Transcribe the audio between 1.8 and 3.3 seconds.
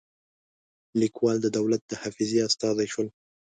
د حافظې استازي شول.